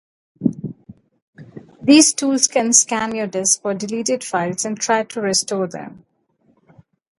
[1.83, 6.07] These tools can scan your disk for deleted files and try to restore them.